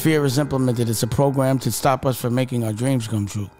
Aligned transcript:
Fear 0.00 0.24
is 0.24 0.38
implemented. 0.38 0.88
It's 0.88 1.02
a 1.02 1.08
program 1.08 1.58
to 1.58 1.72
stop 1.72 2.06
us 2.06 2.20
from 2.20 2.32
making 2.32 2.62
our 2.62 2.72
dreams 2.72 3.08
come 3.08 3.26
true. 3.26 3.50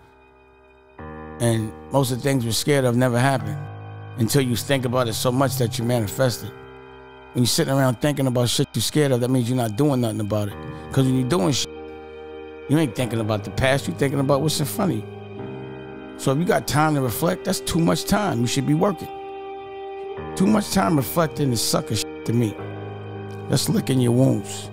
And 1.41 1.73
most 1.91 2.13
of 2.13 2.19
the 2.19 2.23
things 2.23 2.45
we're 2.45 2.53
scared 2.53 2.85
of 2.85 2.97
never 2.97 3.19
happen 3.19 3.59
until 4.19 4.43
you 4.43 4.55
think 4.55 4.85
about 4.85 5.09
it 5.09 5.15
so 5.15 5.33
much 5.33 5.57
that 5.57 5.79
you 5.79 5.85
manifest 5.85 6.45
it. 6.45 6.53
When 7.33 7.43
you're 7.43 7.47
sitting 7.47 7.75
around 7.75 8.01
thinking 8.01 8.29
about 8.29 8.49
shit 8.49 8.69
you're 8.73 8.83
scared 8.83 9.11
of, 9.11 9.21
that 9.21 9.31
means 9.31 9.49
you're 9.49 9.57
not 9.57 9.77
doing 9.77 10.01
nothing 10.01 10.21
about 10.21 10.49
it. 10.49 10.55
Because 10.89 11.07
when 11.07 11.19
you're 11.19 11.29
doing 11.29 11.53
shit, 11.53 11.69
you 12.69 12.79
ain't 12.79 12.95
thinking 12.95 13.19
about 13.19 13.43
the 13.43 13.51
past, 13.51 13.89
you're 13.89 13.97
thinking 13.97 14.21
about 14.21 14.41
what's 14.41 14.61
in 14.61 14.67
front 14.67 14.93
of 14.93 14.99
you. 14.99 16.19
So 16.19 16.31
if 16.33 16.39
you 16.39 16.45
got 16.45 16.69
time 16.69 16.95
to 16.95 17.01
reflect, 17.01 17.45
that's 17.45 17.61
too 17.61 17.81
much 17.81 18.05
time. 18.05 18.41
You 18.41 18.47
should 18.47 18.67
be 18.67 18.75
working. 18.75 19.09
Too 20.37 20.47
much 20.47 20.71
time 20.71 20.97
reflecting 20.97 21.51
is 21.53 21.61
sucker 21.61 21.97
shit 21.97 22.25
to 22.27 22.33
me. 22.33 22.55
That's 23.49 23.69
licking 23.69 24.01
your 24.01 24.13
wounds. 24.13 24.71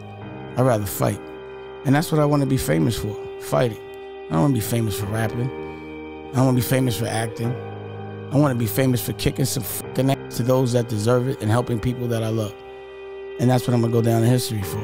I'd 0.57 0.61
rather 0.61 0.85
fight. 0.85 1.19
And 1.85 1.93
that's 1.93 2.11
what 2.11 2.19
I 2.19 2.25
want 2.25 2.41
to 2.41 2.47
be 2.47 2.57
famous 2.57 2.97
for 2.97 3.15
fighting. 3.39 3.79
I 4.27 4.33
don't 4.33 4.41
want 4.41 4.55
to 4.55 4.59
be 4.59 4.65
famous 4.65 4.99
for 4.99 5.05
rapping. 5.05 5.49
I 6.31 6.37
don't 6.37 6.45
want 6.45 6.57
to 6.57 6.63
be 6.63 6.67
famous 6.67 6.97
for 6.97 7.05
acting. 7.05 7.55
I 8.31 8.37
want 8.37 8.51
to 8.51 8.57
be 8.57 8.65
famous 8.65 9.05
for 9.05 9.13
kicking 9.13 9.45
some 9.45 9.61
fucking 9.61 10.09
ass 10.09 10.37
to 10.37 10.43
those 10.43 10.73
that 10.73 10.89
deserve 10.89 11.27
it 11.27 11.41
and 11.41 11.51
helping 11.51 11.79
people 11.79 12.07
that 12.07 12.23
I 12.23 12.29
love. 12.29 12.55
And 13.39 13.49
that's 13.49 13.67
what 13.67 13.75
I'm 13.75 13.81
going 13.81 13.93
to 13.93 13.99
go 13.99 14.01
down 14.01 14.23
in 14.23 14.29
history 14.29 14.63
for 14.63 14.79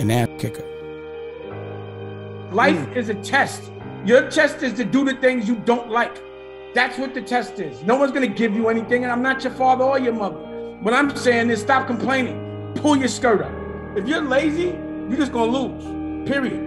an 0.00 0.10
ass 0.10 0.28
kicker. 0.38 0.64
Life 2.50 2.96
is 2.96 3.08
a 3.08 3.14
test. 3.14 3.70
Your 4.04 4.28
test 4.28 4.62
is 4.62 4.72
to 4.74 4.84
do 4.84 5.04
the 5.04 5.14
things 5.14 5.46
you 5.46 5.56
don't 5.56 5.90
like. 5.90 6.20
That's 6.74 6.98
what 6.98 7.14
the 7.14 7.22
test 7.22 7.60
is. 7.60 7.82
No 7.84 7.96
one's 7.96 8.12
going 8.12 8.28
to 8.28 8.34
give 8.34 8.54
you 8.54 8.68
anything, 8.68 9.04
and 9.04 9.12
I'm 9.12 9.22
not 9.22 9.44
your 9.44 9.52
father 9.52 9.84
or 9.84 9.98
your 9.98 10.12
mother. 10.12 10.36
What 10.80 10.92
I'm 10.92 11.16
saying 11.16 11.50
is 11.50 11.60
stop 11.60 11.86
complaining. 11.86 12.72
Pull 12.74 12.96
your 12.96 13.08
skirt 13.08 13.42
up. 13.42 13.52
If 13.96 14.08
you're 14.08 14.22
lazy, 14.22 14.76
you're 15.08 15.16
just 15.16 15.32
going 15.32 15.52
to 15.52 15.58
lose, 15.58 15.84
period. 16.26 16.62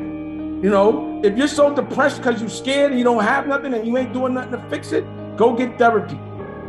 You 0.64 0.70
know, 0.70 1.22
if 1.24 1.38
you're 1.38 1.48
so 1.48 1.74
depressed 1.74 2.18
because 2.18 2.42
you're 2.42 2.50
scared 2.50 2.92
and 2.92 3.00
you 3.00 3.06
don't 3.06 3.24
have 3.24 3.48
nothing 3.48 3.74
and 3.74 3.88
you 3.88 3.98
ain't 3.98 4.14
doing 4.14 4.34
nothing 4.34 4.52
to 4.52 4.70
fix 4.70 4.92
it, 4.92 5.06
go 5.38 5.54
get 5.56 5.78
therapy. 5.78 6.20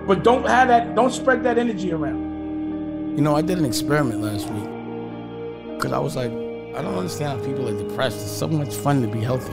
But 0.07 0.23
don't 0.23 0.47
have 0.47 0.69
that, 0.69 0.95
don't 0.95 1.13
spread 1.13 1.43
that 1.45 1.59
energy 1.59 1.93
around. 1.93 3.17
You 3.17 3.23
know, 3.23 3.35
I 3.35 3.43
did 3.43 3.59
an 3.59 3.65
experiment 3.65 4.23
last 4.23 4.49
week 4.49 5.77
because 5.77 5.93
I 5.93 5.99
was 5.99 6.15
like, 6.15 6.31
I 6.31 6.83
don't 6.83 6.95
understand 6.95 7.41
how 7.41 7.47
people 7.47 7.69
are 7.69 7.77
depressed. 7.77 8.21
It's 8.21 8.31
so 8.31 8.47
much 8.47 8.75
fun 8.75 9.03
to 9.03 9.09
be 9.09 9.21
healthy. 9.21 9.53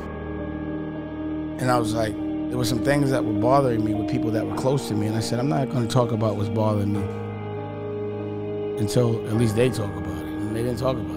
And 1.59 1.71
I 1.71 1.80
was 1.80 1.95
like, 1.95 2.13
there 2.49 2.58
were 2.58 2.65
some 2.65 2.83
things 2.83 3.09
that 3.09 3.25
were 3.25 3.33
bothering 3.33 3.83
me 3.83 3.95
with 3.95 4.08
people 4.09 4.30
that 4.31 4.45
were 4.45 4.55
close 4.55 4.88
to 4.89 4.93
me. 4.93 5.08
And 5.08 5.17
I 5.17 5.19
said, 5.19 5.39
I'm 5.39 5.49
not 5.49 5.69
going 5.69 5.88
to 5.88 5.91
talk 5.91 6.11
about 6.11 6.35
what's 6.35 6.49
bothering 6.49 6.93
me 6.93 7.02
until 8.80 9.27
at 9.27 9.33
least 9.33 9.55
they 9.55 9.69
talk 9.69 9.93
about 9.95 10.17
it. 10.17 10.27
And 10.27 10.55
they 10.55 10.61
didn't 10.61 10.77
talk 10.77 10.95
about 10.95 11.16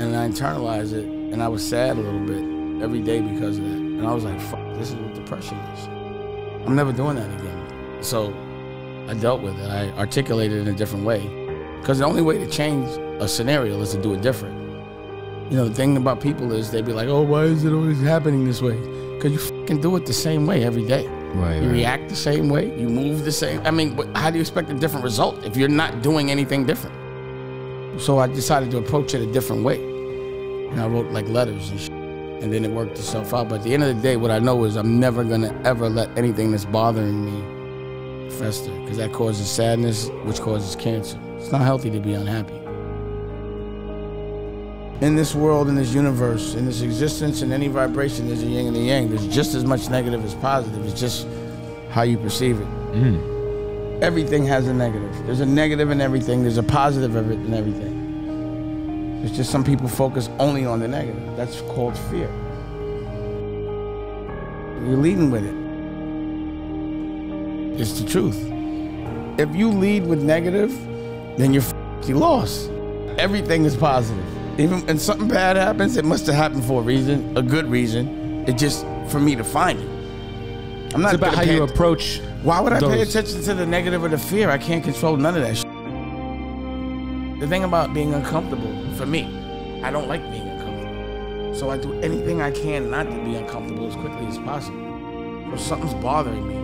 And 0.00 0.16
I 0.16 0.26
internalized 0.26 0.94
it. 0.94 1.04
And 1.04 1.42
I 1.42 1.48
was 1.48 1.62
sad 1.62 1.98
a 1.98 2.00
little 2.00 2.26
bit 2.26 2.82
every 2.82 3.02
day 3.02 3.20
because 3.20 3.58
of 3.58 3.64
that. 3.64 3.70
And 3.70 4.06
I 4.06 4.14
was 4.14 4.24
like, 4.24 4.40
fuck, 4.40 4.58
this 4.78 4.88
is 4.88 4.96
what 4.96 5.14
depression 5.14 5.58
is. 5.58 5.86
I'm 6.66 6.74
never 6.74 6.90
doing 6.90 7.16
that 7.16 7.28
again. 7.38 8.02
So 8.02 8.32
I 9.08 9.14
dealt 9.14 9.42
with 9.42 9.58
it. 9.58 9.68
I 9.68 9.90
articulated 9.98 10.56
it 10.56 10.68
in 10.68 10.74
a 10.74 10.76
different 10.76 11.04
way. 11.04 11.20
Because 11.80 11.98
the 11.98 12.06
only 12.06 12.22
way 12.22 12.38
to 12.38 12.46
change 12.46 12.88
a 13.20 13.28
scenario 13.28 13.78
is 13.82 13.90
to 13.90 14.00
do 14.00 14.14
it 14.14 14.22
different. 14.22 14.58
You 15.50 15.58
know, 15.58 15.68
the 15.68 15.74
thing 15.74 15.98
about 15.98 16.22
people 16.22 16.52
is 16.52 16.70
they'd 16.70 16.86
be 16.86 16.94
like, 16.94 17.08
oh, 17.08 17.20
why 17.20 17.44
is 17.44 17.64
it 17.64 17.72
always 17.72 18.00
happening 18.00 18.46
this 18.46 18.62
way? 18.62 18.78
Because 19.16 19.32
you 19.32 19.38
fucking 19.38 19.82
do 19.82 19.96
it 19.96 20.06
the 20.06 20.14
same 20.14 20.46
way 20.46 20.64
every 20.64 20.86
day. 20.86 21.06
Right. 21.34 21.56
You 21.56 21.68
right. 21.68 21.72
react 21.72 22.08
the 22.08 22.16
same 22.16 22.48
way. 22.48 22.74
You 22.80 22.88
move 22.88 23.26
the 23.26 23.32
same. 23.32 23.60
I 23.66 23.70
mean, 23.70 23.96
but 23.96 24.16
how 24.16 24.30
do 24.30 24.36
you 24.36 24.40
expect 24.40 24.70
a 24.70 24.74
different 24.74 25.04
result 25.04 25.44
if 25.44 25.58
you're 25.58 25.68
not 25.68 26.00
doing 26.00 26.30
anything 26.30 26.64
different? 26.64 26.96
So 28.00 28.18
I 28.18 28.28
decided 28.28 28.70
to 28.70 28.78
approach 28.78 29.12
it 29.12 29.20
a 29.20 29.30
different 29.30 29.62
way. 29.62 29.89
And 30.70 30.80
I 30.80 30.86
wrote 30.86 31.10
like 31.10 31.28
letters 31.28 31.70
and 31.70 31.80
shit. 31.80 31.90
And 31.90 32.52
then 32.52 32.64
it 32.64 32.70
worked 32.70 32.98
itself 32.98 33.34
out. 33.34 33.48
But 33.48 33.58
at 33.58 33.64
the 33.64 33.74
end 33.74 33.82
of 33.82 33.94
the 33.94 34.02
day, 34.02 34.16
what 34.16 34.30
I 34.30 34.38
know 34.38 34.64
is 34.64 34.76
I'm 34.76 34.98
never 34.98 35.24
going 35.24 35.42
to 35.42 35.54
ever 35.64 35.88
let 35.88 36.16
anything 36.16 36.52
that's 36.52 36.64
bothering 36.64 37.24
me 37.24 38.30
fester 38.30 38.72
because 38.80 38.96
that 38.96 39.12
causes 39.12 39.48
sadness, 39.48 40.08
which 40.24 40.40
causes 40.40 40.74
cancer. 40.76 41.18
It's 41.36 41.52
not 41.52 41.62
healthy 41.62 41.90
to 41.90 42.00
be 42.00 42.14
unhappy. 42.14 42.54
In 45.04 45.16
this 45.16 45.34
world, 45.34 45.68
in 45.68 45.76
this 45.76 45.94
universe, 45.94 46.54
in 46.54 46.66
this 46.66 46.82
existence, 46.82 47.42
in 47.42 47.52
any 47.52 47.68
vibration, 47.68 48.26
there's 48.26 48.42
a 48.42 48.46
yin 48.46 48.66
and 48.66 48.76
a 48.76 48.80
yang. 48.80 49.08
There's 49.08 49.26
just 49.28 49.54
as 49.54 49.64
much 49.64 49.88
negative 49.88 50.24
as 50.24 50.34
positive. 50.34 50.84
It's 50.86 51.00
just 51.00 51.26
how 51.90 52.02
you 52.02 52.18
perceive 52.18 52.60
it. 52.60 52.68
Mm. 52.92 54.02
Everything 54.02 54.44
has 54.46 54.68
a 54.68 54.74
negative. 54.74 55.14
There's 55.26 55.40
a 55.40 55.46
negative 55.46 55.90
in 55.90 56.00
everything. 56.00 56.42
There's 56.42 56.58
a 56.58 56.62
positive 56.62 57.16
of 57.16 57.30
it 57.30 57.38
in 57.40 57.54
everything. 57.54 57.99
It's 59.22 59.36
just 59.36 59.50
some 59.50 59.62
people 59.64 59.88
focus 59.88 60.28
only 60.38 60.64
on 60.64 60.80
the 60.80 60.88
negative. 60.88 61.36
That's 61.36 61.60
called 61.62 61.96
fear. 62.10 62.30
You're 64.86 64.96
leading 64.96 65.30
with 65.30 65.44
it. 65.44 65.54
It's 67.80 68.00
the 68.00 68.08
truth. 68.08 68.38
If 69.38 69.54
you 69.54 69.68
lead 69.68 70.06
with 70.06 70.22
negative, 70.22 70.70
then 71.36 71.52
you're 71.52 71.62
f- 71.62 72.08
lost. 72.08 72.70
Everything 73.18 73.64
is 73.64 73.76
positive. 73.76 74.24
Even 74.58 74.84
when 74.86 74.98
something 74.98 75.28
bad 75.28 75.56
happens, 75.56 75.96
it 75.96 76.04
must 76.04 76.26
have 76.26 76.34
happened 76.34 76.64
for 76.64 76.80
a 76.80 76.84
reason, 76.84 77.36
a 77.36 77.42
good 77.42 77.66
reason. 77.66 78.44
It 78.48 78.56
just 78.58 78.84
for 79.08 79.20
me 79.20 79.36
to 79.36 79.44
find 79.44 79.78
it. 79.78 79.88
I'm 80.94 81.02
not 81.02 81.14
It's 81.14 81.18
about 81.22 81.34
how 81.34 81.42
you 81.42 81.62
approach. 81.62 82.20
why 82.42 82.60
would 82.60 82.72
I 82.72 82.80
pay 82.80 83.00
attention 83.02 83.42
to 83.42 83.54
the 83.54 83.66
negative 83.66 84.02
or 84.02 84.08
the 84.08 84.18
fear? 84.18 84.50
I 84.50 84.58
can't 84.58 84.82
control 84.82 85.16
none 85.16 85.36
of 85.36 85.42
that 85.42 85.56
shit. 85.56 85.69
The 87.40 87.48
thing 87.48 87.64
about 87.64 87.94
being 87.94 88.12
uncomfortable, 88.12 88.70
for 88.96 89.06
me, 89.06 89.22
I 89.82 89.90
don't 89.90 90.08
like 90.08 90.20
being 90.30 90.46
uncomfortable. 90.46 91.54
So 91.54 91.70
I 91.70 91.78
do 91.78 91.98
anything 92.00 92.42
I 92.42 92.50
can 92.50 92.90
not 92.90 93.04
to 93.04 93.24
be 93.24 93.34
uncomfortable 93.34 93.88
as 93.88 93.94
quickly 93.94 94.26
as 94.26 94.36
possible. 94.36 95.54
If 95.54 95.58
something's 95.58 95.94
bothering 95.94 96.46
me, 96.46 96.54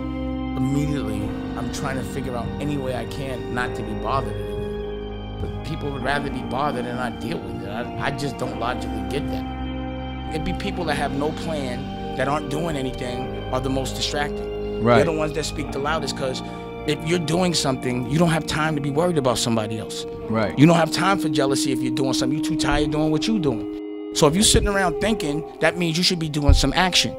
immediately 0.58 1.22
I'm 1.56 1.72
trying 1.72 1.96
to 1.96 2.04
figure 2.04 2.36
out 2.36 2.46
any 2.60 2.76
way 2.76 2.94
I 2.94 3.06
can 3.06 3.54
not 3.54 3.74
to 3.76 3.82
be 3.82 3.94
bothered 3.94 4.36
anymore. 4.36 5.38
But 5.40 5.64
people 5.64 5.90
would 5.90 6.02
rather 6.02 6.28
be 6.28 6.42
bothered 6.42 6.84
and 6.84 6.98
not 6.98 7.20
deal 7.20 7.38
with 7.38 7.62
it. 7.62 7.70
I, 7.70 8.08
I 8.08 8.10
just 8.10 8.36
don't 8.36 8.60
logically 8.60 9.00
get 9.08 9.26
that. 9.30 10.34
It'd 10.34 10.44
be 10.44 10.52
people 10.52 10.84
that 10.84 10.96
have 10.96 11.12
no 11.12 11.32
plan, 11.32 12.16
that 12.18 12.28
aren't 12.28 12.50
doing 12.50 12.76
anything, 12.76 13.42
are 13.50 13.60
the 13.60 13.70
most 13.70 13.96
distracting. 13.96 14.84
Right. 14.84 14.96
They're 14.96 15.06
the 15.06 15.12
ones 15.12 15.32
that 15.32 15.44
speak 15.44 15.72
the 15.72 15.78
loudest 15.78 16.16
because 16.16 16.42
if 16.88 17.06
you're 17.08 17.18
doing 17.18 17.52
something, 17.52 18.08
you 18.10 18.18
don't 18.18 18.30
have 18.30 18.46
time 18.46 18.76
to 18.76 18.80
be 18.80 18.90
worried 18.90 19.18
about 19.18 19.38
somebody 19.38 19.78
else. 19.78 20.04
Right. 20.28 20.56
You 20.58 20.66
don't 20.66 20.76
have 20.76 20.92
time 20.92 21.18
for 21.18 21.28
jealousy 21.28 21.72
if 21.72 21.80
you're 21.80 21.94
doing 21.94 22.12
something. 22.12 22.38
You're 22.38 22.46
too 22.46 22.56
tired 22.56 22.90
doing 22.92 23.10
what 23.10 23.26
you're 23.26 23.38
doing. 23.38 24.12
So 24.14 24.26
if 24.26 24.34
you're 24.34 24.44
sitting 24.44 24.68
around 24.68 25.00
thinking, 25.00 25.44
that 25.60 25.76
means 25.76 25.98
you 25.98 26.04
should 26.04 26.18
be 26.18 26.28
doing 26.28 26.54
some 26.54 26.72
action. 26.74 27.14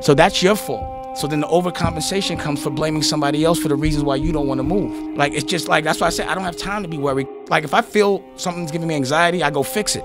So 0.00 0.14
that's 0.14 0.42
your 0.42 0.54
fault. 0.54 1.18
So 1.18 1.26
then 1.26 1.40
the 1.40 1.46
overcompensation 1.46 2.38
comes 2.38 2.62
for 2.62 2.68
blaming 2.68 3.02
somebody 3.02 3.42
else 3.42 3.58
for 3.58 3.68
the 3.68 3.74
reasons 3.74 4.04
why 4.04 4.16
you 4.16 4.32
don't 4.32 4.46
want 4.46 4.58
to 4.58 4.62
move. 4.62 5.16
Like 5.16 5.32
it's 5.32 5.44
just 5.44 5.66
like 5.66 5.82
that's 5.82 5.98
why 6.00 6.08
I 6.08 6.10
said 6.10 6.28
I 6.28 6.34
don't 6.34 6.44
have 6.44 6.58
time 6.58 6.82
to 6.82 6.88
be 6.88 6.98
worried. 6.98 7.26
Like 7.48 7.64
if 7.64 7.72
I 7.72 7.80
feel 7.80 8.22
something's 8.36 8.70
giving 8.70 8.86
me 8.86 8.94
anxiety, 8.94 9.42
I 9.42 9.50
go 9.50 9.62
fix 9.62 9.96
it. 9.96 10.04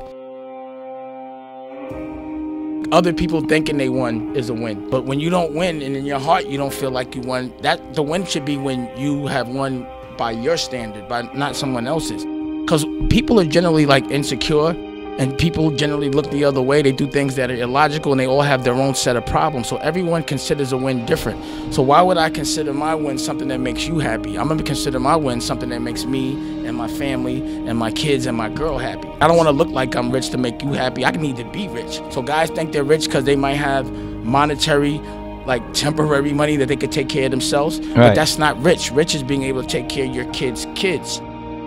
Other 2.91 3.13
people 3.13 3.40
thinking 3.40 3.78
they 3.78 3.88
won 3.88 4.35
is 4.35 4.50
a 4.50 4.53
win. 4.53 4.90
But 4.90 5.06
when 5.06 5.22
you 5.22 5.29
don't 5.29 5.53
win 5.53 5.81
and 5.81 5.96
in 5.96 6.06
your 6.06 6.19
heart 6.19 6.47
you 6.47 6.57
don't 6.57 6.74
feel 6.74 6.91
like 6.91 7.16
you 7.16 7.22
won, 7.22 7.53
that 7.62 7.94
the 7.94 8.03
win 8.03 8.25
should 8.25 8.44
be 8.44 8.57
when 8.57 8.91
you 8.97 9.28
have 9.28 9.47
won 9.47 9.88
by 10.18 10.31
your 10.31 10.57
standard, 10.57 11.07
by 11.07 11.22
not 11.34 11.56
someone 11.56 11.88
else's. 11.88 12.25
Because 12.62 12.85
people 13.09 13.40
are 13.40 13.46
generally 13.46 13.85
like 13.85 14.06
insecure 14.12 14.74
and 15.20 15.38
people 15.38 15.72
generally 15.72 16.10
look 16.10 16.30
the 16.32 16.44
other 16.44 16.62
way. 16.62 16.82
They 16.82 16.92
do 16.92 17.08
things 17.08 17.36
that 17.36 17.52
are 17.52 17.56
illogical 17.56 18.12
and 18.12 18.20
they 18.20 18.28
all 18.28 18.42
have 18.42 18.64
their 18.64 18.74
own 18.74 18.96
set 18.96 19.16
of 19.16 19.26
problems. 19.26 19.68
So 19.68 19.78
everyone 19.78 20.24
considers 20.24 20.72
a 20.72 20.78
win 20.78 21.06
different. 21.06 21.44
So 21.74 21.82
why 21.82 22.02
would 22.02 22.18
I 22.18 22.30
consider 22.30 22.74
my 22.74 22.96
win 22.96 23.18
something 23.18 23.48
that 23.50 23.60
makes 23.60 23.86
you 23.86 24.00
happy? 24.00 24.38
I'm 24.38 24.48
gonna 24.48 24.64
consider 24.64 25.00
my 25.00 25.16
win 25.16 25.42
something 25.42 25.70
that 25.70 25.82
makes 25.82 26.06
me 26.06 26.32
and 26.66 26.76
my 26.76 26.88
family 26.88 27.42
and 27.68 27.78
my 27.78 27.92
kids 27.92 28.26
and 28.26 28.38
my 28.38 28.50
girl 28.50 28.78
happy. 28.78 29.08
I 29.20 29.28
don't 29.28 29.38
wanna 29.38 29.52
look 29.52 29.70
like 29.70 29.96
I'm 29.96 30.12
rich 30.12 30.30
to 30.30 30.38
make 30.38 30.62
you 30.64 30.74
happy. 30.74 31.06
I 31.06 31.12
need 31.12 31.38
to 31.38 31.46
be 31.46 31.68
rich. 31.68 32.02
So 32.12 32.22
guys 32.22 32.50
think 32.50 32.72
they're 32.72 32.84
rich 32.84 33.06
because 33.06 33.26
they 33.26 33.35
might 33.35 33.56
have 33.56 33.91
monetary 33.91 35.00
like 35.46 35.74
temporary 35.74 36.34
money 36.34 36.56
that 36.56 36.68
they 36.68 36.76
could 36.76 36.91
take 36.91 37.09
care 37.09 37.26
of 37.26 37.32
themselves. 37.32 37.80
But 37.80 38.14
that's 38.16 38.38
not 38.38 38.62
rich. 38.62 38.91
Rich 38.91 39.16
is 39.16 39.24
being 39.24 39.44
able 39.44 39.62
to 39.62 39.68
take 39.68 39.90
care 39.90 40.06
of 40.06 40.16
your 40.16 40.32
kids' 40.34 40.68
kids 40.76 41.20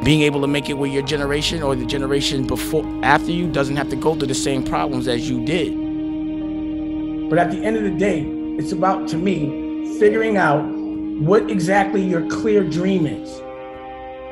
being 0.05 0.21
able 0.21 0.43
to 0.43 0.47
make 0.47 0.69
it 0.69 0.75
where 0.75 0.91
your 0.91 1.03
generation 1.03 1.63
or 1.63 1.75
the 1.75 1.87
generation 1.87 2.47
before 2.47 2.85
after 3.03 3.31
you 3.31 3.51
doesn't 3.51 3.77
have 3.77 3.89
to 3.89 3.97
go 3.97 4.15
through 4.15 4.29
the 4.29 4.35
same 4.35 4.63
problems 4.63 5.09
as 5.09 5.29
you 5.31 5.43
did. 5.47 5.73
But 7.31 7.39
at 7.39 7.51
the 7.51 7.65
end 7.65 7.79
of 7.79 7.85
the 7.85 7.91
day, 7.91 8.21
it's 8.59 8.73
about, 8.73 9.09
to 9.09 9.17
me, 9.17 9.99
figuring 9.99 10.37
out 10.37 10.63
what 11.21 11.51
exactly 11.51 12.03
your 12.03 12.29
clear 12.29 12.63
dream 12.63 13.07
is. 13.07 13.41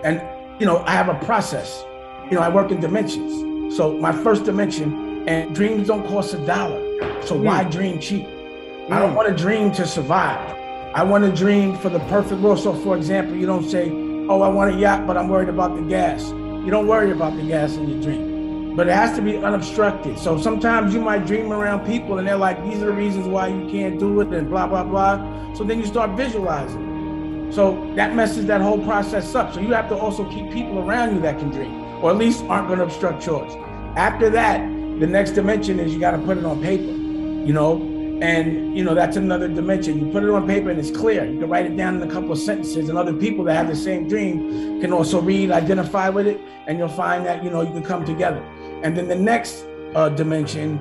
And, 0.05 0.21
you 0.61 0.67
know, 0.67 0.85
I 0.87 0.91
have 0.91 1.09
a 1.09 1.19
process. 1.25 1.83
You 2.31 2.33
know, 2.33 2.43
I 2.43 2.51
work 2.51 2.71
in 2.71 2.79
dimensions. 2.81 3.77
So 3.77 3.97
my 3.97 4.13
first 4.13 4.45
dimension, 4.45 5.27
and 5.27 5.55
dreams 5.55 5.89
don't 5.89 6.07
cost 6.07 6.35
a 6.35 6.45
dollar. 6.45 6.81
So 7.23 7.35
why 7.35 7.65
mm. 7.65 7.73
dream 7.73 7.99
cheap? 7.99 8.27
I 8.27 8.29
mm. 8.29 8.99
don't 8.99 9.15
want 9.15 9.29
to 9.29 9.35
dream 9.43 9.73
to 9.73 9.87
survive. 9.87 10.55
I 10.95 11.03
want 11.03 11.25
to 11.25 11.33
dream 11.33 11.79
for 11.79 11.89
the 11.89 12.01
perfect 12.01 12.43
world. 12.43 12.59
So, 12.59 12.75
for 12.75 12.95
example, 12.97 13.37
you 13.37 13.47
don't 13.47 13.69
say, 13.69 13.89
oh, 14.29 14.43
I 14.43 14.49
want 14.49 14.75
a 14.75 14.79
yacht, 14.79 15.07
but 15.07 15.17
I'm 15.17 15.29
worried 15.29 15.49
about 15.49 15.75
the 15.75 15.83
gas. 15.83 16.31
You 16.31 16.71
don't 16.71 16.87
worry 16.87 17.11
about 17.11 17.37
the 17.37 17.43
gas 17.43 17.77
in 17.77 17.89
your 17.89 18.03
dream. 18.03 18.33
but 18.77 18.89
it 18.89 18.95
has 18.95 19.15
to 19.17 19.23
be 19.23 19.37
unobstructed. 19.37 20.19
So 20.19 20.39
sometimes 20.41 20.95
you 20.95 21.01
might 21.01 21.27
dream 21.27 21.53
around 21.53 21.87
people 21.87 22.19
and 22.19 22.27
they're 22.27 22.37
like, 22.37 22.63
these 22.65 22.81
are 22.83 22.87
the 22.87 22.93
reasons 22.93 23.27
why 23.27 23.49
you 23.49 23.69
can't 23.71 23.99
do 23.99 24.21
it 24.21 24.29
and 24.29 24.49
blah, 24.49 24.67
blah, 24.67 24.85
blah. 24.85 25.55
So 25.55 25.65
then 25.65 25.79
you 25.79 25.87
start 25.87 26.17
visualizing. 26.17 27.53
So 27.53 27.93
that 27.97 28.15
messes 28.15 28.47
that 28.47 28.63
whole 28.63 28.83
process 28.83 29.35
up. 29.35 29.53
So 29.53 29.61
you 29.61 29.75
have 29.75 29.91
to 29.91 29.97
also 29.97 30.25
keep 30.31 30.51
people 30.51 30.79
around 30.79 31.15
you 31.15 31.21
that 31.21 31.39
can 31.39 31.51
dream 31.51 31.83
or 32.03 32.11
at 32.11 32.17
least 32.17 32.45
aren't 32.45 32.67
going 32.67 32.79
to 32.79 32.85
obstruct 32.85 33.27
yours. 33.27 33.53
After 33.97 34.31
that, 34.31 34.61
the 35.01 35.07
next 35.07 35.33
dimension 35.33 35.79
is 35.79 35.93
you 35.93 36.01
got 36.01 36.13
to 36.13 36.19
put 36.19 36.39
it 36.39 36.45
on 36.45 36.63
paper, 36.63 36.83
you 36.83 37.53
know, 37.53 37.77
and 38.23 38.77
you 38.79 38.85
know 38.85 38.95
that's 38.95 39.17
another 39.17 39.49
dimension. 39.49 39.99
You 39.99 40.13
put 40.13 40.23
it 40.23 40.31
on 40.31 40.47
paper 40.47 40.71
and 40.71 40.79
it's 40.79 40.97
clear. 40.97 41.25
You 41.25 41.41
can 41.41 41.49
write 41.49 41.67
it 41.67 41.77
down 41.77 42.01
in 42.01 42.09
a 42.09 42.13
couple 42.13 42.31
of 42.31 42.39
sentences, 42.39 42.89
and 42.89 42.97
other 42.97 43.13
people 43.13 43.45
that 43.47 43.55
have 43.55 43.67
the 43.67 43.75
same 43.75 44.07
dream 44.07 44.81
can 44.81 44.93
also 44.93 45.21
read, 45.21 45.51
identify 45.51 46.09
with 46.09 46.29
it, 46.29 46.41
and 46.69 46.79
you'll 46.79 46.89
find 46.89 47.27
that 47.27 47.43
you 47.43 47.51
know 47.51 47.63
you 47.63 47.73
can 47.73 47.83
come 47.83 48.05
together. 48.05 48.41
And 48.85 48.97
then 48.97 49.09
the 49.09 49.17
next 49.17 49.65
uh, 49.97 50.09
dimension, 50.09 50.79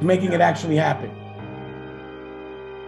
making 0.00 0.32
it 0.32 0.40
actually 0.40 0.74
happen. 0.74 1.14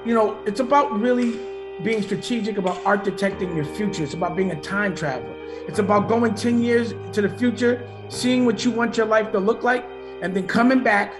You 0.05 0.15
know, 0.15 0.43
it's 0.45 0.59
about 0.59 0.93
really 0.99 1.39
being 1.85 2.03
strategic 2.03 2.59
about 2.59 2.83
architecting 2.83 3.55
your 3.55 3.65
future. 3.77 4.03
It's 4.03 4.15
about 4.15 4.35
being 4.35 4.51
a 4.51 4.61
time 4.61 4.97
traveler. 4.97 5.35
It's 5.69 5.79
about 5.79 6.09
going 6.09 6.35
10 6.35 6.61
years 6.61 6.95
to 7.13 7.23
the 7.23 7.29
future, 7.29 7.89
seeing 8.09 8.45
what 8.45 8.65
you 8.65 8.73
want 8.73 8.97
your 8.97 9.07
life 9.07 9.31
to 9.31 9.39
look 9.39 9.63
like, 9.63 9.87
and 10.21 10.35
then 10.35 10.49
coming 10.49 10.83
back 10.83 11.15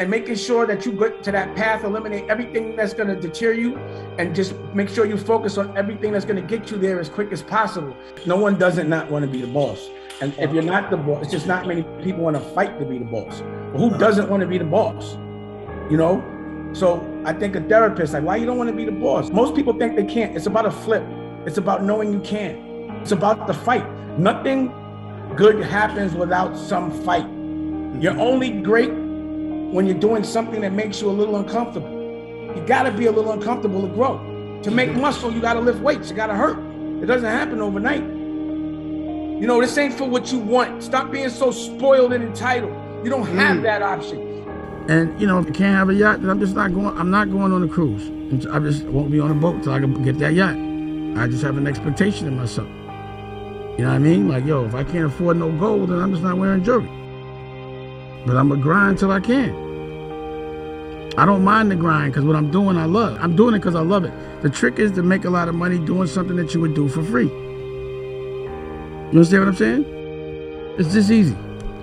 and 0.00 0.08
making 0.08 0.34
sure 0.34 0.66
that 0.66 0.86
you 0.86 0.92
get 0.92 1.22
to 1.22 1.30
that 1.30 1.54
path, 1.54 1.84
eliminate 1.84 2.24
everything 2.30 2.74
that's 2.74 2.94
going 2.94 3.08
to 3.08 3.14
deter 3.14 3.52
you, 3.52 3.76
and 4.18 4.34
just 4.34 4.54
make 4.72 4.88
sure 4.88 5.04
you 5.04 5.18
focus 5.18 5.58
on 5.58 5.76
everything 5.76 6.10
that's 6.12 6.24
going 6.24 6.40
to 6.40 6.56
get 6.56 6.70
you 6.70 6.78
there 6.78 6.98
as 6.98 7.10
quick 7.10 7.30
as 7.32 7.42
possible. 7.42 7.94
No 8.24 8.38
one 8.38 8.58
doesn't 8.58 8.88
not 8.88 9.10
want 9.10 9.26
to 9.26 9.30
be 9.30 9.42
the 9.42 9.46
boss. 9.46 9.90
And 10.22 10.32
if 10.38 10.54
you're 10.54 10.62
not 10.62 10.90
the 10.90 10.96
boss, 10.96 11.24
it's 11.24 11.32
just 11.32 11.46
not 11.46 11.66
many 11.66 11.82
people 12.02 12.24
want 12.24 12.34
to 12.34 12.40
fight 12.54 12.78
to 12.78 12.86
be 12.86 12.96
the 12.96 13.04
boss. 13.04 13.42
But 13.72 13.78
who 13.78 13.98
doesn't 13.98 14.30
want 14.30 14.40
to 14.40 14.46
be 14.46 14.56
the 14.56 14.64
boss? 14.64 15.16
You 15.90 15.98
know? 15.98 16.24
So 16.72 17.06
I 17.26 17.34
think 17.34 17.54
a 17.56 17.60
therapist, 17.60 18.14
like, 18.14 18.22
why 18.22 18.36
you 18.36 18.46
don't 18.46 18.56
want 18.56 18.70
to 18.70 18.76
be 18.76 18.86
the 18.86 18.92
boss? 18.92 19.28
Most 19.28 19.54
people 19.54 19.74
think 19.74 19.96
they 19.96 20.04
can't. 20.04 20.34
It's 20.34 20.46
about 20.46 20.64
a 20.64 20.70
flip. 20.70 21.04
It's 21.44 21.58
about 21.58 21.84
knowing 21.84 22.10
you 22.10 22.20
can. 22.20 22.56
It's 23.02 23.12
about 23.12 23.46
the 23.46 23.52
fight. 23.52 23.84
Nothing 24.18 24.72
good 25.36 25.62
happens 25.62 26.14
without 26.14 26.56
some 26.56 26.90
fight. 27.02 27.28
You're 28.00 28.18
only 28.18 28.62
great 28.62 28.92
when 29.70 29.86
you're 29.86 29.98
doing 29.98 30.24
something 30.24 30.60
that 30.62 30.72
makes 30.72 31.00
you 31.00 31.08
a 31.08 31.12
little 31.12 31.36
uncomfortable. 31.36 31.90
You 32.56 32.64
gotta 32.66 32.90
be 32.90 33.06
a 33.06 33.12
little 33.12 33.32
uncomfortable 33.32 33.82
to 33.82 33.94
grow. 33.94 34.18
To 34.62 34.70
make 34.70 34.92
muscle, 34.94 35.32
you 35.32 35.40
gotta 35.40 35.60
lift 35.60 35.80
weights, 35.80 36.10
you 36.10 36.16
gotta 36.16 36.34
hurt. 36.34 36.58
It 37.02 37.06
doesn't 37.06 37.28
happen 37.28 37.60
overnight. 37.60 38.02
You 38.02 39.46
know, 39.46 39.60
this 39.60 39.78
ain't 39.78 39.94
for 39.94 40.04
what 40.04 40.32
you 40.32 40.38
want. 40.38 40.82
Stop 40.82 41.10
being 41.10 41.30
so 41.30 41.50
spoiled 41.50 42.12
and 42.12 42.22
entitled. 42.22 42.72
You 43.04 43.10
don't 43.10 43.26
have 43.28 43.58
mm. 43.58 43.62
that 43.62 43.80
option. 43.80 44.18
And 44.88 45.18
you 45.20 45.26
know, 45.26 45.38
if 45.38 45.46
you 45.46 45.52
can't 45.52 45.76
have 45.76 45.88
a 45.88 45.94
yacht, 45.94 46.20
then 46.20 46.30
I'm 46.30 46.40
just 46.40 46.54
not 46.54 46.74
going. 46.74 46.98
I'm 46.98 47.10
not 47.10 47.30
going 47.30 47.52
on 47.52 47.62
a 47.62 47.68
cruise. 47.68 48.10
I 48.48 48.58
just 48.58 48.84
won't 48.84 49.10
be 49.10 49.20
on 49.20 49.30
a 49.30 49.34
boat 49.34 49.56
until 49.56 49.72
I 49.72 49.78
can 49.78 50.02
get 50.02 50.18
that 50.18 50.34
yacht. 50.34 50.56
I 51.18 51.26
just 51.26 51.42
have 51.42 51.56
an 51.56 51.66
expectation 51.66 52.26
in 52.26 52.36
myself. 52.36 52.68
You 52.68 53.86
know 53.86 53.88
what 53.88 53.94
I 53.94 53.98
mean? 53.98 54.28
Like, 54.28 54.44
yo, 54.44 54.66
if 54.66 54.74
I 54.74 54.84
can't 54.84 55.06
afford 55.06 55.38
no 55.38 55.50
gold, 55.52 55.88
then 55.88 56.00
I'm 56.00 56.10
just 56.10 56.22
not 56.22 56.36
wearing 56.36 56.62
jewelry. 56.62 56.99
But 58.26 58.36
I'm 58.36 58.48
going 58.48 58.60
to 58.60 58.62
grind 58.62 58.98
till 58.98 59.10
I 59.10 59.20
can. 59.20 59.70
I 61.16 61.26
don't 61.26 61.42
mind 61.42 61.70
the 61.70 61.76
grind 61.76 62.12
because 62.12 62.24
what 62.24 62.36
I'm 62.36 62.50
doing, 62.50 62.76
I 62.76 62.84
love. 62.84 63.18
I'm 63.20 63.34
doing 63.34 63.54
it 63.54 63.58
because 63.58 63.74
I 63.74 63.80
love 63.80 64.04
it. 64.04 64.12
The 64.42 64.50
trick 64.50 64.78
is 64.78 64.92
to 64.92 65.02
make 65.02 65.24
a 65.24 65.30
lot 65.30 65.48
of 65.48 65.54
money 65.54 65.78
doing 65.78 66.06
something 66.06 66.36
that 66.36 66.54
you 66.54 66.60
would 66.60 66.74
do 66.74 66.88
for 66.88 67.02
free. 67.02 67.26
You 67.26 69.16
understand 69.16 69.42
what 69.42 69.48
I'm 69.48 69.56
saying? 69.56 69.84
It's 70.78 70.94
just 70.94 71.10
easy. 71.10 71.36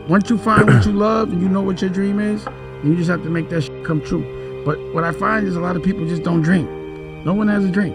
Once 0.08 0.30
you 0.30 0.38
find 0.38 0.66
what 0.66 0.86
you 0.86 0.92
love 1.08 1.32
and 1.32 1.42
you 1.42 1.50
know 1.50 1.62
what 1.62 1.82
your 1.82 1.90
dream 1.90 2.20
is, 2.20 2.46
you 2.84 2.96
just 2.96 3.10
have 3.10 3.24
to 3.24 3.30
make 3.30 3.50
that 3.50 3.70
come 3.86 4.02
true. 4.02 4.64
But 4.66 4.80
what 4.94 5.04
I 5.04 5.12
find 5.12 5.46
is 5.46 5.56
a 5.56 5.60
lot 5.60 5.76
of 5.76 5.84
people 5.84 6.08
just 6.08 6.24
don't 6.24 6.42
dream. 6.42 7.24
No 7.26 7.34
one 7.34 7.48
has 7.50 7.66
a 7.66 7.70
dream. 7.70 7.94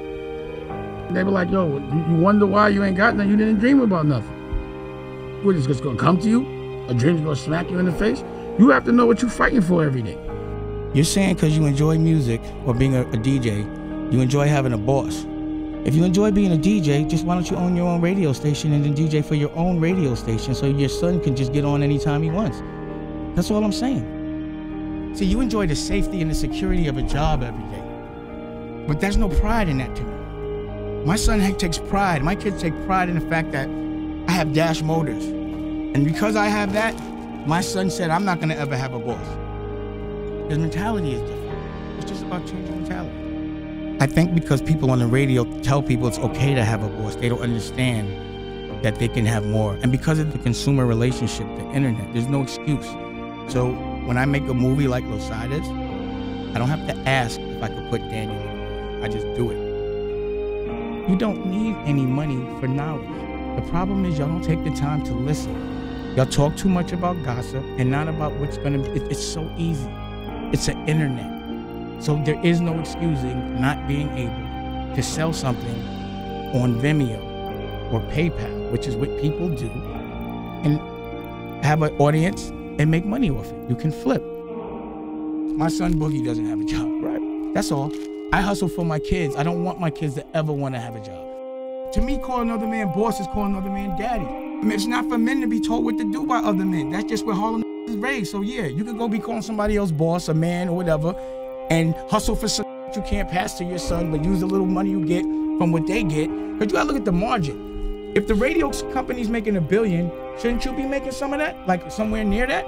They 1.12 1.22
be 1.22 1.30
like, 1.30 1.50
yo, 1.50 1.78
you 1.78 2.14
wonder 2.16 2.46
why 2.46 2.68
you 2.68 2.84
ain't 2.84 2.96
got 2.96 3.16
nothing. 3.16 3.30
You 3.30 3.36
didn't 3.36 3.58
dream 3.58 3.80
about 3.80 4.06
nothing. 4.06 5.44
What 5.44 5.56
is 5.56 5.66
just 5.66 5.82
gonna 5.82 5.98
come 5.98 6.20
to 6.20 6.28
you? 6.28 6.61
A 6.88 6.94
dream's 6.94 7.20
gonna 7.20 7.36
smack 7.36 7.70
you 7.70 7.78
in 7.78 7.86
the 7.86 7.92
face? 7.92 8.22
You 8.58 8.70
have 8.70 8.84
to 8.84 8.92
know 8.92 9.06
what 9.06 9.22
you're 9.22 9.30
fighting 9.30 9.62
for 9.62 9.84
every 9.84 10.02
day. 10.02 10.18
You're 10.94 11.04
saying 11.04 11.36
because 11.36 11.56
you 11.56 11.64
enjoy 11.64 11.98
music 11.98 12.40
or 12.66 12.74
being 12.74 12.96
a, 12.96 13.02
a 13.02 13.16
DJ, 13.16 14.12
you 14.12 14.20
enjoy 14.20 14.46
having 14.46 14.72
a 14.72 14.78
boss. 14.78 15.24
If 15.84 15.94
you 15.94 16.04
enjoy 16.04 16.30
being 16.30 16.52
a 16.52 16.56
DJ, 16.56 17.08
just 17.08 17.24
why 17.24 17.34
don't 17.34 17.50
you 17.50 17.56
own 17.56 17.74
your 17.74 17.88
own 17.88 18.00
radio 18.00 18.32
station 18.32 18.72
and 18.72 18.84
then 18.84 18.94
DJ 18.94 19.24
for 19.24 19.34
your 19.34 19.50
own 19.56 19.80
radio 19.80 20.14
station 20.14 20.54
so 20.54 20.66
your 20.66 20.88
son 20.88 21.20
can 21.20 21.34
just 21.34 21.52
get 21.52 21.64
on 21.64 21.82
anytime 21.82 22.22
he 22.22 22.30
wants? 22.30 22.62
That's 23.34 23.50
all 23.50 23.64
I'm 23.64 23.72
saying. 23.72 25.14
See, 25.16 25.24
you 25.24 25.40
enjoy 25.40 25.66
the 25.66 25.74
safety 25.74 26.20
and 26.20 26.30
the 26.30 26.34
security 26.34 26.88
of 26.88 26.98
a 26.98 27.02
job 27.02 27.42
every 27.42 27.64
day. 27.64 28.84
But 28.86 29.00
there's 29.00 29.16
no 29.16 29.28
pride 29.28 29.68
in 29.68 29.78
that 29.78 29.94
to 29.96 30.02
me. 30.02 31.04
My 31.04 31.16
son 31.16 31.40
takes 31.56 31.78
pride. 31.78 32.22
My 32.22 32.36
kids 32.36 32.60
take 32.60 32.74
pride 32.86 33.08
in 33.08 33.18
the 33.18 33.28
fact 33.28 33.50
that 33.52 33.68
I 34.28 34.32
have 34.32 34.52
Dash 34.52 34.82
Motors. 34.82 35.41
And 35.94 36.04
because 36.04 36.36
I 36.36 36.46
have 36.46 36.72
that, 36.72 36.94
my 37.46 37.60
son 37.60 37.90
said, 37.90 38.10
I'm 38.10 38.24
not 38.24 38.40
to 38.40 38.58
ever 38.58 38.76
have 38.76 38.94
a 38.94 38.98
boss. 38.98 39.26
His 40.48 40.58
mentality 40.58 41.12
is 41.12 41.20
different. 41.20 41.98
It's 41.98 42.10
just 42.10 42.22
about 42.22 42.46
changing 42.46 42.82
mentality. 42.82 43.98
I 44.00 44.06
think 44.06 44.34
because 44.34 44.62
people 44.62 44.90
on 44.90 44.98
the 44.98 45.06
radio 45.06 45.44
tell 45.60 45.82
people 45.82 46.08
it's 46.08 46.18
okay 46.18 46.54
to 46.54 46.64
have 46.64 46.82
a 46.82 46.88
boss, 46.88 47.16
they 47.16 47.28
don't 47.28 47.40
understand 47.40 48.84
that 48.84 48.98
they 48.98 49.08
can 49.08 49.26
have 49.26 49.46
more. 49.46 49.74
And 49.82 49.92
because 49.92 50.18
of 50.18 50.32
the 50.32 50.38
consumer 50.38 50.86
relationship, 50.86 51.46
the 51.56 51.70
internet, 51.72 52.12
there's 52.12 52.26
no 52.26 52.42
excuse. 52.42 52.86
So 53.52 53.72
when 54.06 54.16
I 54.16 54.24
make 54.24 54.42
a 54.44 54.54
movie 54.54 54.88
like 54.88 55.04
Los 55.04 55.30
Aires, 55.30 55.66
I 56.54 56.58
don't 56.58 56.68
have 56.68 56.86
to 56.86 56.96
ask 57.08 57.38
if 57.38 57.62
I 57.62 57.68
could 57.68 57.90
put 57.90 58.00
Daniel 58.08 58.40
in 58.40 59.04
I 59.04 59.08
just 59.08 59.26
do 59.34 59.50
it. 59.50 61.08
You 61.08 61.16
don't 61.16 61.46
need 61.46 61.76
any 61.86 62.06
money 62.06 62.36
for 62.60 62.68
knowledge. 62.68 63.08
The 63.56 63.68
problem 63.70 64.04
is 64.04 64.18
y'all 64.18 64.28
don't 64.28 64.42
take 64.42 64.62
the 64.64 64.70
time 64.70 65.02
to 65.04 65.12
listen. 65.12 65.81
Y'all 66.16 66.26
talk 66.26 66.54
too 66.58 66.68
much 66.68 66.92
about 66.92 67.16
gossip 67.24 67.64
and 67.78 67.90
not 67.90 68.06
about 68.06 68.34
what's 68.34 68.58
gonna 68.58 68.76
be. 68.76 69.00
It's 69.06 69.24
so 69.24 69.50
easy. 69.56 69.88
It's 70.52 70.68
an 70.68 70.86
internet. 70.86 72.04
So 72.04 72.22
there 72.22 72.38
is 72.44 72.60
no 72.60 72.78
excusing 72.78 73.58
not 73.58 73.88
being 73.88 74.10
able 74.18 74.94
to 74.94 75.02
sell 75.02 75.32
something 75.32 75.82
on 76.52 76.78
Vimeo 76.82 77.18
or 77.90 78.00
PayPal, 78.12 78.70
which 78.70 78.86
is 78.86 78.94
what 78.94 79.08
people 79.22 79.48
do, 79.48 79.70
and 80.64 81.64
have 81.64 81.80
an 81.80 81.96
audience 81.96 82.50
and 82.50 82.90
make 82.90 83.06
money 83.06 83.30
off 83.30 83.50
it. 83.50 83.70
You 83.70 83.76
can 83.76 83.90
flip. 83.90 84.22
My 85.56 85.68
son 85.68 85.94
Boogie 85.94 86.22
doesn't 86.22 86.44
have 86.44 86.60
a 86.60 86.64
job, 86.64 87.02
right? 87.02 87.54
That's 87.54 87.72
all. 87.72 87.90
I 88.34 88.42
hustle 88.42 88.68
for 88.68 88.84
my 88.84 88.98
kids. 88.98 89.34
I 89.36 89.44
don't 89.44 89.64
want 89.64 89.80
my 89.80 89.90
kids 89.90 90.16
to 90.16 90.36
ever 90.36 90.52
want 90.52 90.74
to 90.74 90.80
have 90.80 90.94
a 90.94 91.00
job. 91.00 91.92
To 91.94 92.02
me, 92.02 92.18
call 92.18 92.42
another 92.42 92.66
man 92.66 92.88
boss 92.88 93.18
is 93.18 93.26
calling 93.28 93.52
another 93.52 93.70
man 93.70 93.98
daddy. 93.98 94.41
It's 94.64 94.86
not 94.86 95.08
for 95.08 95.18
men 95.18 95.40
to 95.40 95.48
be 95.48 95.60
told 95.60 95.84
what 95.84 95.98
to 95.98 96.04
do 96.04 96.24
by 96.24 96.38
other 96.38 96.64
men. 96.64 96.90
That's 96.90 97.04
just 97.04 97.26
where 97.26 97.34
Harlem 97.34 97.62
is 97.88 97.96
raised. 97.96 98.30
So 98.30 98.42
yeah, 98.42 98.66
you 98.66 98.84
can 98.84 98.96
go 98.96 99.08
be 99.08 99.18
calling 99.18 99.42
somebody 99.42 99.76
else 99.76 99.90
boss, 99.90 100.28
a 100.28 100.34
man, 100.34 100.68
or 100.68 100.76
whatever, 100.76 101.14
and 101.68 101.94
hustle 102.08 102.36
for 102.36 102.48
some 102.48 102.64
you 102.94 103.02
can't 103.02 103.28
pass 103.28 103.54
to 103.54 103.64
your 103.64 103.78
son, 103.78 104.10
but 104.10 104.22
use 104.22 104.40
the 104.40 104.46
little 104.46 104.66
money 104.66 104.90
you 104.90 105.04
get 105.04 105.22
from 105.22 105.72
what 105.72 105.86
they 105.86 106.02
get. 106.02 106.28
But 106.58 106.68
you 106.68 106.74
gotta 106.74 106.88
look 106.88 106.96
at 106.96 107.04
the 107.04 107.12
margin. 107.12 108.12
If 108.14 108.26
the 108.26 108.34
radio 108.34 108.70
company's 108.92 109.28
making 109.28 109.56
a 109.56 109.60
billion, 109.60 110.12
shouldn't 110.38 110.64
you 110.64 110.72
be 110.72 110.82
making 110.82 111.12
some 111.12 111.32
of 111.32 111.38
that? 111.38 111.66
Like 111.66 111.90
somewhere 111.90 112.22
near 112.22 112.46
that? 112.46 112.66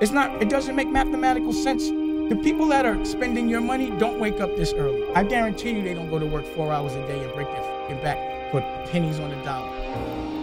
It's 0.00 0.12
not, 0.12 0.42
it 0.42 0.48
doesn't 0.48 0.74
make 0.74 0.88
mathematical 0.88 1.52
sense 1.52 1.88
the 2.28 2.40
people 2.42 2.66
that 2.68 2.84
are 2.84 3.04
spending 3.04 3.48
your 3.48 3.60
money 3.60 3.90
don't 3.98 4.18
wake 4.18 4.40
up 4.40 4.56
this 4.56 4.72
early. 4.72 5.06
I 5.14 5.22
guarantee 5.22 5.70
you 5.70 5.82
they 5.82 5.94
don't 5.94 6.10
go 6.10 6.18
to 6.18 6.26
work 6.26 6.44
four 6.54 6.72
hours 6.72 6.94
a 6.94 7.06
day 7.06 7.22
and 7.22 7.32
break 7.34 7.46
their 7.48 8.02
back 8.02 8.50
for 8.50 8.60
pennies 8.90 9.20
on 9.20 9.30
the 9.30 9.36
dollar. 9.44 10.35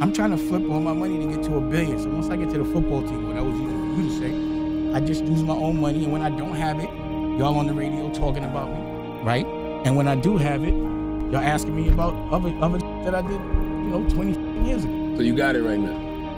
I'm 0.00 0.12
trying 0.12 0.30
to 0.30 0.36
flip 0.36 0.62
all 0.68 0.80
my 0.80 0.92
money 0.92 1.18
to 1.18 1.34
get 1.34 1.42
to 1.44 1.56
a 1.56 1.60
billion. 1.60 1.98
So 1.98 2.10
once 2.10 2.28
I 2.28 2.36
get 2.36 2.50
to 2.50 2.58
the 2.58 2.64
football 2.66 3.02
team, 3.02 3.28
what 3.28 3.36
I 3.36 3.40
was 3.40 3.58
using 3.58 3.94
for 3.94 4.00
you 4.02 4.08
to 4.08 4.18
say, 4.18 4.94
I 4.94 5.00
just 5.00 5.24
use 5.24 5.42
my 5.42 5.54
own 5.54 5.80
money. 5.80 6.04
And 6.04 6.12
when 6.12 6.20
I 6.20 6.28
don't 6.28 6.54
have 6.54 6.78
it, 6.78 6.90
y'all 7.38 7.58
on 7.58 7.66
the 7.66 7.72
radio 7.72 8.12
talking 8.12 8.44
about 8.44 8.68
me, 8.68 9.22
right? 9.22 9.46
And 9.86 9.96
when 9.96 10.06
I 10.06 10.14
do 10.14 10.36
have 10.36 10.64
it, 10.64 10.74
y'all 10.74 11.36
asking 11.36 11.74
me 11.74 11.88
about 11.88 12.12
other 12.30 12.54
other 12.60 12.78
that 13.04 13.14
I 13.14 13.22
did, 13.22 13.40
you 13.40 13.90
know, 13.90 14.06
20 14.10 14.68
years 14.68 14.84
ago. 14.84 15.14
So 15.16 15.22
you 15.22 15.34
got 15.34 15.56
it 15.56 15.62
right 15.62 15.78
now? 15.78 15.96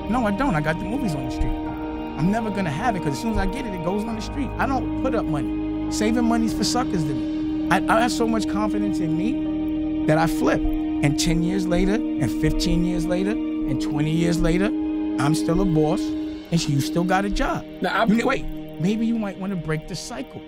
No, 0.09 0.25
I 0.25 0.31
don't. 0.31 0.55
I 0.55 0.61
got 0.61 0.79
the 0.79 0.85
movies 0.85 1.17
on 1.17 1.25
the 1.25 1.31
street. 1.33 1.51
I'm 1.51 2.31
never 2.31 2.51
gonna 2.51 2.71
have 2.71 2.95
it 2.95 3.01
because 3.01 3.15
as 3.15 3.21
soon 3.21 3.33
as 3.33 3.39
I 3.39 3.47
get 3.47 3.67
it, 3.67 3.75
it 3.75 3.85
goes 3.85 4.05
on 4.05 4.15
the 4.15 4.23
street. 4.23 4.51
I 4.59 4.67
don't 4.67 5.03
put 5.03 5.17
up 5.17 5.25
money. 5.25 5.91
Saving 5.91 6.25
money's 6.25 6.55
for 6.55 6.65
suckers 6.65 7.03
to 7.05 7.13
me. 7.13 7.69
I, 7.73 7.85
I 7.89 8.03
have 8.03 8.13
so 8.13 8.27
much 8.27 8.49
confidence 8.49 9.01
in 9.01 9.17
me 9.17 10.07
that 10.07 10.17
I 10.17 10.29
flip. 10.29 10.61
And 10.61 11.19
10 11.19 11.45
years 11.45 11.67
later, 11.67 11.95
and 11.95 12.29
15 12.29 12.85
years 12.85 13.07
later, 13.07 13.37
and 13.69 13.83
20 13.83 14.11
years 14.11 14.41
later, 14.41 14.67
I'm 14.67 15.35
still 15.35 15.61
a 15.61 15.65
boss, 15.65 16.01
and 16.01 16.69
you 16.69 16.81
still 16.81 17.05
got 17.05 17.25
a 17.25 17.31
job. 17.31 17.65
Now, 17.83 18.07
you, 18.07 18.27
wait, 18.27 18.45
maybe 18.81 19.07
you 19.07 19.19
might 19.19 19.39
want 19.39 19.53
to 19.53 19.57
break 19.57 19.89
the 19.89 19.97
cycle. 19.97 20.41